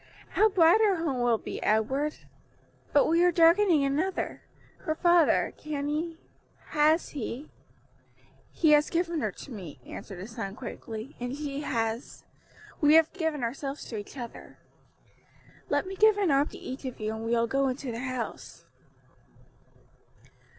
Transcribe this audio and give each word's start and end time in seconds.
How 0.29 0.49
bright 0.49 0.81
our 0.81 0.95
home 0.95 1.21
will 1.21 1.37
be, 1.37 1.61
Edward. 1.61 2.15
But 2.91 3.05
we 3.05 3.23
are 3.23 3.31
darkening 3.31 3.85
another. 3.85 4.41
Her 4.79 4.95
father; 4.95 5.53
can 5.55 5.89
he 5.89 6.17
has 6.69 7.09
he" 7.09 7.51
"He 8.61 8.71
has 8.71 8.89
given 8.89 9.19
her 9.21 9.31
to 9.33 9.51
me," 9.51 9.79
answered 9.85 10.17
the 10.19 10.27
son 10.27 10.55
quickly, 10.55 11.15
"and 11.19 11.37
she 11.37 11.61
has 11.61 12.23
we 12.81 12.95
have 12.95 13.13
given 13.13 13.43
ourselves 13.43 13.85
to 13.89 13.97
each 13.97 14.17
other. 14.17 14.57
Let 15.69 15.85
me 15.85 15.95
give 15.95 16.17
an 16.17 16.31
arm 16.31 16.47
to 16.47 16.57
each 16.57 16.83
of 16.83 16.99
you 16.99 17.13
and 17.13 17.23
we 17.23 17.33
will 17.33 17.45
go 17.45 17.67
into 17.67 17.91
the 17.91 17.99
house." 17.99 18.65